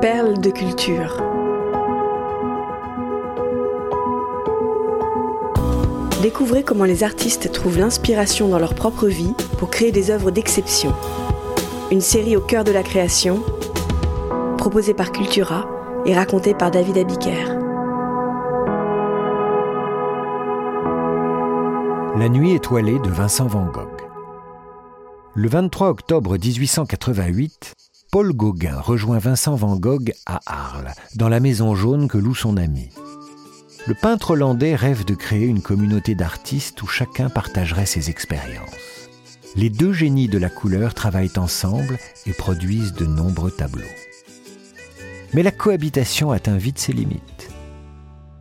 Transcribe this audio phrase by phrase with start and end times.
[0.00, 1.22] Perles de culture.
[6.22, 10.94] Découvrez comment les artistes trouvent l'inspiration dans leur propre vie pour créer des œuvres d'exception.
[11.90, 13.42] Une série au cœur de la création,
[14.56, 15.68] proposée par Cultura
[16.06, 17.58] et racontée par David Abiker.
[22.16, 24.00] La nuit étoilée de Vincent Van Gogh.
[25.34, 27.74] Le 23 octobre 1888,
[28.10, 32.56] Paul Gauguin rejoint Vincent Van Gogh à Arles, dans la maison jaune que loue son
[32.56, 32.88] ami.
[33.86, 39.08] Le peintre hollandais rêve de créer une communauté d'artistes où chacun partagerait ses expériences.
[39.54, 43.84] Les deux génies de la couleur travaillent ensemble et produisent de nombreux tableaux.
[45.32, 47.52] Mais la cohabitation atteint vite ses limites.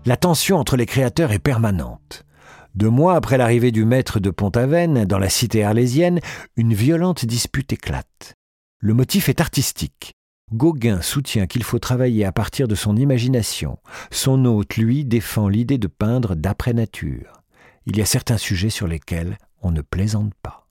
[0.07, 2.25] La tension entre les créateurs est permanente.
[2.73, 6.21] Deux mois après l'arrivée du maître de Pont-Aven dans la cité arlésienne,
[6.55, 8.38] une violente dispute éclate.
[8.81, 10.13] Le motif est artistique.
[10.53, 13.77] Gauguin soutient qu'il faut travailler à partir de son imagination.
[14.09, 17.43] Son hôte, lui, défend l'idée de peindre d'après nature.
[17.85, 20.65] Il y a certains sujets sur lesquels on ne plaisante pas.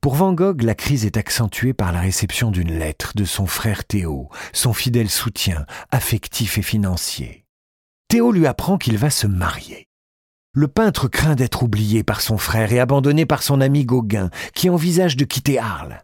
[0.00, 3.84] Pour Van Gogh, la crise est accentuée par la réception d'une lettre de son frère
[3.84, 7.44] Théo, son fidèle soutien, affectif et financier.
[8.08, 9.86] Théo lui apprend qu'il va se marier.
[10.54, 14.68] Le peintre craint d'être oublié par son frère et abandonné par son ami Gauguin, qui
[14.68, 16.02] envisage de quitter Arles.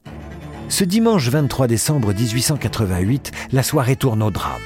[0.71, 4.61] Ce dimanche 23 décembre 1888, la soirée tourne au drame.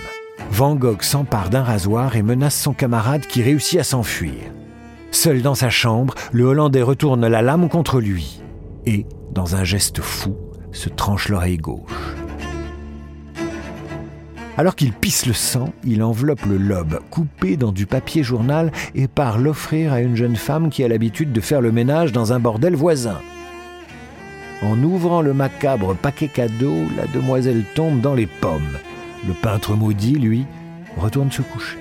[0.50, 4.34] Van Gogh s'empare d'un rasoir et menace son camarade qui réussit à s'enfuir.
[5.12, 8.42] Seul dans sa chambre, le Hollandais retourne la lame contre lui
[8.84, 10.36] et, dans un geste fou,
[10.72, 11.92] se tranche l'oreille gauche.
[14.56, 19.06] Alors qu'il pisse le sang, il enveloppe le lobe, coupé dans du papier journal, et
[19.06, 22.40] part l'offrir à une jeune femme qui a l'habitude de faire le ménage dans un
[22.40, 23.18] bordel voisin.
[24.62, 28.78] En ouvrant le macabre paquet cadeau, la demoiselle tombe dans les pommes.
[29.26, 30.46] Le peintre maudit, lui,
[30.96, 31.78] retourne se coucher.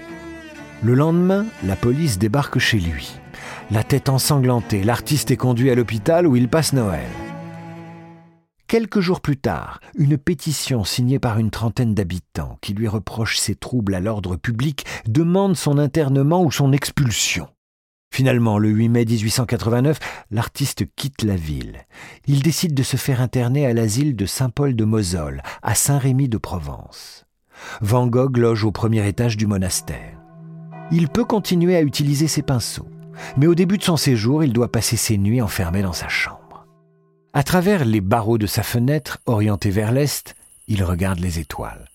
[0.81, 3.13] Le lendemain, la police débarque chez lui.
[3.69, 7.07] La tête ensanglantée, l'artiste est conduit à l'hôpital où il passe Noël.
[8.65, 13.53] Quelques jours plus tard, une pétition signée par une trentaine d'habitants qui lui reprochent ses
[13.53, 17.47] troubles à l'ordre public demande son internement ou son expulsion.
[18.11, 19.97] Finalement, le 8 mai 1889,
[20.31, 21.85] l'artiste quitte la ville.
[22.27, 26.37] Il décide de se faire interner à l'asile de Saint-Paul de Mosole, à Saint-Rémy de
[26.37, 27.25] Provence.
[27.79, 30.17] Van Gogh loge au premier étage du monastère.
[30.91, 32.89] Il peut continuer à utiliser ses pinceaux,
[33.37, 36.67] mais au début de son séjour, il doit passer ses nuits enfermé dans sa chambre.
[37.33, 40.35] À travers les barreaux de sa fenêtre, orientée vers l'est,
[40.67, 41.87] il regarde les étoiles.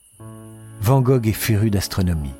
[0.81, 2.33] Van Gogh est féru d'astronomie.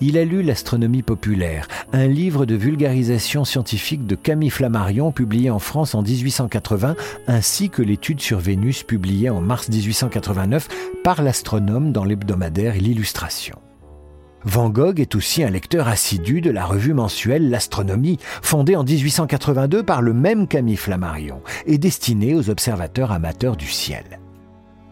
[0.00, 5.58] Il a lu L'astronomie populaire, un livre de vulgarisation scientifique de Camille Flammarion publié en
[5.58, 6.96] France en 1880,
[7.26, 10.68] ainsi que l'étude sur Vénus publiée en mars 1889
[11.04, 13.58] par l'astronome dans l'hebdomadaire L'Illustration.
[14.44, 19.82] Van Gogh est aussi un lecteur assidu de la revue mensuelle L'Astronomie, fondée en 1882
[19.82, 24.04] par le même Camille Flammarion et destinée aux observateurs amateurs du ciel.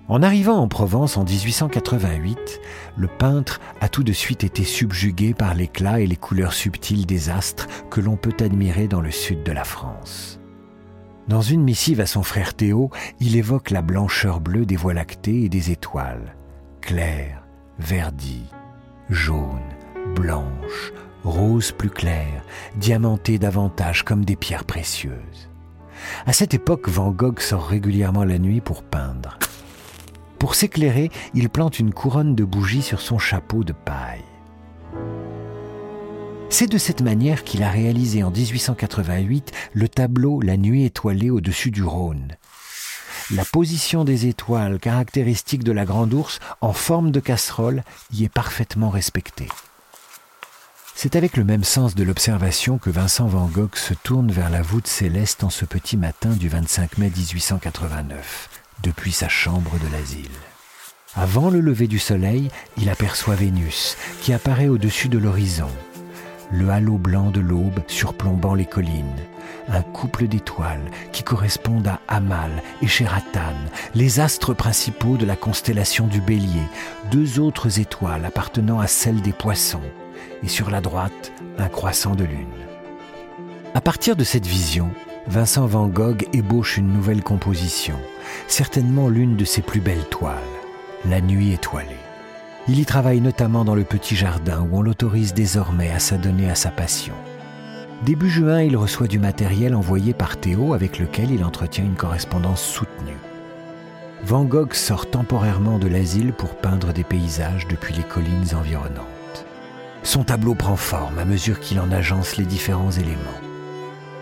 [0.08, 2.60] En arrivant en Provence en 1888,
[2.96, 7.30] le peintre a tout de suite été subjugué par l'éclat et les couleurs subtiles des
[7.30, 10.40] astres que l'on peut admirer dans le sud de la France.
[11.28, 12.90] Dans une missive à son frère Théo,
[13.20, 16.34] il évoque la blancheur bleue des voies lactées et des étoiles,
[16.80, 17.44] claires,
[17.78, 18.50] verdies,
[19.08, 19.60] jaune,
[20.16, 20.92] blanche,
[21.22, 22.42] rose plus claire,
[22.74, 25.48] diamantée davantage comme des pierres précieuses.
[26.26, 29.38] À cette époque, Van Gogh sort régulièrement la nuit pour peindre.
[30.42, 34.24] Pour s'éclairer, il plante une couronne de bougies sur son chapeau de paille.
[36.50, 41.70] C'est de cette manière qu'il a réalisé en 1888 le tableau La nuit étoilée au-dessus
[41.70, 42.36] du Rhône,
[43.30, 48.28] la position des étoiles caractéristique de la grande ours en forme de casserole y est
[48.28, 49.48] parfaitement respectée.
[50.96, 54.62] C'est avec le même sens de l'observation que Vincent Van Gogh se tourne vers la
[54.62, 60.30] voûte céleste en ce petit matin du 25 mai 1889, depuis sa chambre de l'asile.
[61.14, 65.68] Avant le lever du soleil, il aperçoit Vénus, qui apparaît au-dessus de l'horizon,
[66.50, 69.16] le halo blanc de l'aube surplombant les collines,
[69.68, 72.50] un couple d'étoiles qui correspondent à Amal
[72.82, 73.54] et Sheratan,
[73.94, 76.66] les astres principaux de la constellation du Bélier,
[77.10, 79.82] deux autres étoiles appartenant à celle des poissons,
[80.42, 82.46] et sur la droite, un croissant de lune.
[83.74, 84.90] À partir de cette vision,
[85.28, 87.96] Vincent Van Gogh ébauche une nouvelle composition,
[88.48, 90.36] certainement l'une de ses plus belles toiles,
[91.08, 91.88] La nuit étoilée.
[92.68, 96.54] Il y travaille notamment dans le petit jardin où on l'autorise désormais à s'adonner à
[96.56, 97.14] sa passion.
[98.04, 102.62] Début juin, il reçoit du matériel envoyé par Théo avec lequel il entretient une correspondance
[102.62, 103.18] soutenue.
[104.24, 109.46] Van Gogh sort temporairement de l'asile pour peindre des paysages depuis les collines environnantes.
[110.02, 113.41] Son tableau prend forme à mesure qu'il en agence les différents éléments.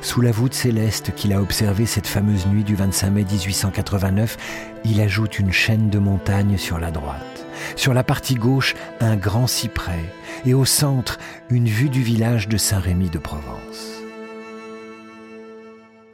[0.02, 4.38] Sous la voûte céleste qu'il a observée cette fameuse nuit du 25 mai 1889,
[4.84, 7.46] il ajoute une chaîne de montagnes sur la droite.
[7.76, 10.04] Sur la partie gauche, un grand cyprès
[10.46, 11.18] et au centre,
[11.50, 14.00] une vue du village de Saint-Rémy de Provence.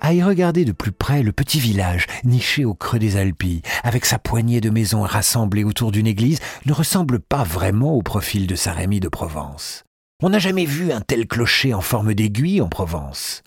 [0.01, 4.05] À y regarder de plus près le petit village, niché au creux des Alpilles, avec
[4.05, 8.57] sa poignée de maisons rassemblées autour d'une église, ne ressemble pas vraiment au profil de
[8.57, 9.85] Saint-Rémy de Provence.
[10.23, 13.43] On n'a jamais vu un tel clocher en forme d'aiguille en Provence.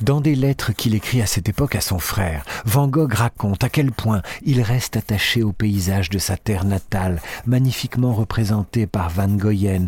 [0.00, 3.68] Dans des lettres qu'il écrit à cette époque à son frère, Van Gogh raconte à
[3.68, 9.28] quel point il reste attaché au paysage de sa terre natale, magnifiquement représenté par Van
[9.28, 9.86] Goyen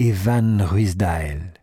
[0.00, 1.54] et Van Ruysdael.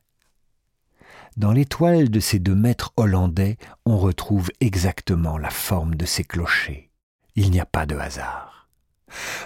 [1.37, 6.89] Dans l'étoile de ces deux maîtres hollandais, on retrouve exactement la forme de ces clochers.
[7.35, 8.67] Il n'y a pas de hasard.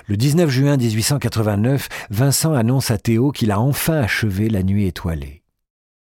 [0.08, 5.45] Le 19 juin 1889, Vincent annonce à Théo qu'il a enfin achevé la nuit étoilée.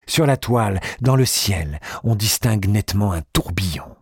[0.07, 3.97] Sur la toile, dans le ciel, on distingue nettement un tourbillon.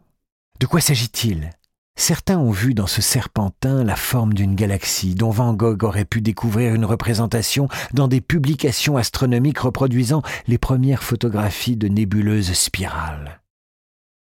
[0.58, 1.50] De quoi s'agit-il?
[1.96, 6.22] Certains ont vu dans ce serpentin la forme d'une galaxie dont Van Gogh aurait pu
[6.22, 13.42] découvrir une représentation dans des publications astronomiques reproduisant les premières photographies de nébuleuses spirales.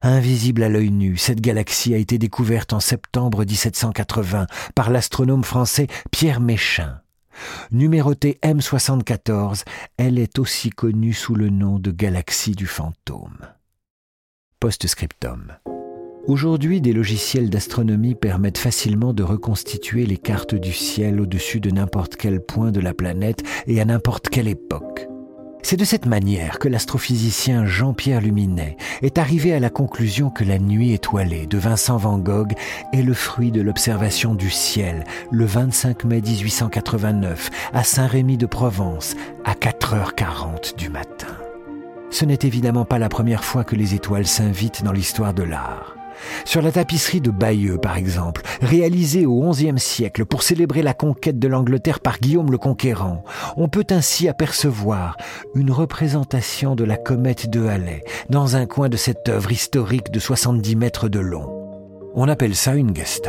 [0.02, 5.86] Invisible à l'œil nu, cette galaxie a été découverte en septembre 1780 par l'astronome français
[6.10, 7.00] Pierre Méchain.
[7.70, 9.64] Numérotée M74,
[9.96, 13.38] elle est aussi connue sous le nom de galaxie du fantôme.
[14.60, 15.52] Postscriptum.
[16.26, 22.16] Aujourd'hui, des logiciels d'astronomie permettent facilement de reconstituer les cartes du ciel au-dessus de n'importe
[22.16, 25.06] quel point de la planète et à n'importe quelle époque.
[25.64, 30.58] C'est de cette manière que l'astrophysicien Jean-Pierre Luminet est arrivé à la conclusion que la
[30.58, 32.52] nuit étoilée de Vincent van Gogh
[32.92, 39.16] est le fruit de l'observation du ciel le 25 mai 1889 à Saint-Rémy de Provence
[39.46, 41.34] à 4h40 du matin.
[42.10, 45.96] Ce n'est évidemment pas la première fois que les étoiles s'invitent dans l'histoire de l'art.
[46.44, 51.38] Sur la tapisserie de Bayeux, par exemple, réalisée au XIe siècle pour célébrer la conquête
[51.38, 53.24] de l'Angleterre par Guillaume le Conquérant,
[53.56, 55.16] on peut ainsi apercevoir
[55.54, 60.20] une représentation de la comète de Halley dans un coin de cette œuvre historique de
[60.20, 61.50] 70 mètres de long.
[62.14, 63.28] On appelle ça une guest.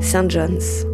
[0.00, 0.28] St.
[0.28, 0.93] John's.